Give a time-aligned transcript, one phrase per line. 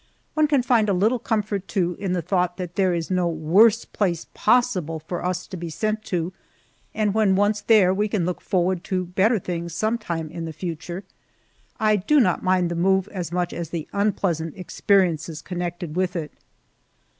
[0.33, 3.85] One can find a little comfort, too, in the thought that there is no worse
[3.85, 6.33] place possible for us to be sent to,
[6.95, 11.03] and when once there we can look forward to better things sometime in the future.
[11.79, 16.33] I do not mind the move as much as the unpleasant experiences connected with it.